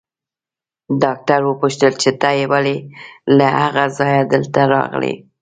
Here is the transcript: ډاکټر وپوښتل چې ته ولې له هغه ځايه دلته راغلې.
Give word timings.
ډاکټر 1.01 1.39
وپوښتل 1.45 1.93
چې 2.01 2.09
ته 2.21 2.29
ولې 2.51 2.77
له 3.37 3.47
هغه 3.61 3.83
ځايه 3.97 4.21
دلته 4.33 4.61
راغلې. 4.73 5.13